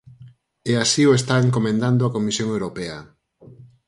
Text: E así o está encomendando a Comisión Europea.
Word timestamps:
E 0.71 0.73
así 0.83 1.03
o 1.09 1.11
está 1.19 1.35
encomendando 1.39 2.01
a 2.03 2.13
Comisión 2.15 2.47
Europea. 2.55 2.97